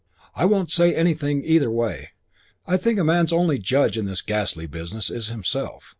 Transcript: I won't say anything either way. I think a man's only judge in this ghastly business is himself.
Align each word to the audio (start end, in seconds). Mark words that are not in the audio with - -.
I 0.35 0.45
won't 0.45 0.71
say 0.71 0.95
anything 0.95 1.43
either 1.45 1.69
way. 1.69 2.13
I 2.65 2.75
think 2.77 2.97
a 2.97 3.03
man's 3.03 3.31
only 3.31 3.59
judge 3.59 3.99
in 3.99 4.05
this 4.07 4.21
ghastly 4.23 4.65
business 4.65 5.11
is 5.11 5.27
himself. 5.27 5.89